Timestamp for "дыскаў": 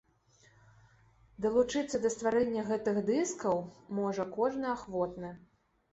3.11-3.61